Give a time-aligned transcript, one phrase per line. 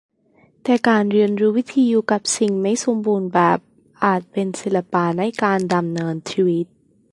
[0.63, 3.59] แต่การเรียนรู้วิธีอยู่กับสิ่งไม่สมบูรณ์แบบ
[4.03, 6.65] อาจเป็นศิลปะในการดำเนินชีวิต